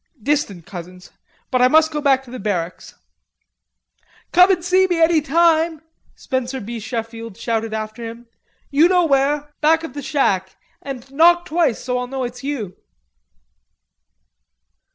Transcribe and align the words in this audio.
"Distant 0.23 0.65
cousins. 0.65 1.11
But 1.51 1.61
I 1.61 1.67
must 1.67 1.91
go 1.91 2.01
back 2.01 2.23
to 2.23 2.31
the 2.31 2.39
barracks." 2.39 2.95
"Come 4.31 4.49
in 4.49 4.55
and 4.55 4.65
see 4.65 4.87
me 4.87 4.99
any 4.99 5.21
time," 5.21 5.83
Spencer 6.15 6.59
B. 6.59 6.79
Sheffield 6.79 7.37
shouted 7.37 7.71
after 7.71 8.03
him. 8.03 8.25
"You 8.71 8.87
know 8.87 9.05
where; 9.05 9.53
back 9.61 9.83
of 9.83 9.93
the 9.93 10.01
shack; 10.01 10.55
And 10.81 11.11
knock 11.11 11.45
twice 11.45 11.83
so 11.83 11.99
I'll 11.99 12.07
know 12.07 12.23
it's 12.23 12.43
you." 12.43 12.77